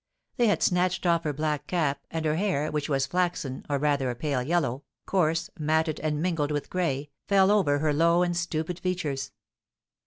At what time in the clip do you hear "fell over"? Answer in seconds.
7.27-7.77